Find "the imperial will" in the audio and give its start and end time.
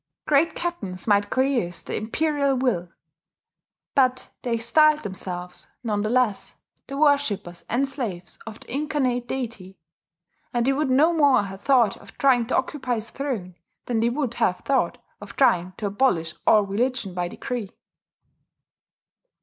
1.83-2.89